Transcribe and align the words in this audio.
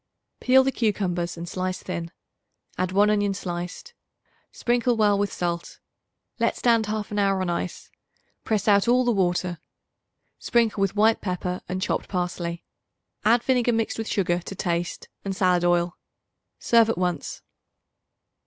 Peel 0.39 0.63
the 0.63 0.71
cucumbers 0.71 1.37
and 1.37 1.47
slice 1.47 1.83
thin; 1.83 2.09
add 2.75 2.91
1 2.91 3.11
onion 3.11 3.35
sliced. 3.35 3.93
Sprinkle 4.51 4.97
well 4.97 5.15
with 5.15 5.31
salt; 5.31 5.77
let 6.39 6.57
stand 6.57 6.87
half 6.87 7.11
an 7.11 7.19
hour 7.19 7.39
on 7.39 7.51
ice; 7.51 7.91
press 8.43 8.67
out 8.67 8.87
all 8.87 9.05
the 9.05 9.11
water; 9.11 9.59
sprinkle 10.39 10.81
with 10.81 10.95
white 10.95 11.21
pepper 11.21 11.61
and 11.69 11.83
chopped 11.83 12.07
parsley. 12.07 12.63
Add 13.25 13.43
vinegar 13.43 13.73
mixed 13.73 13.99
with 13.99 14.07
sugar, 14.07 14.39
to 14.39 14.55
taste, 14.55 15.07
and 15.23 15.35
salad 15.35 15.63
oil. 15.63 15.95
Serve 16.57 16.89
at 16.89 16.97
once. 16.97 17.43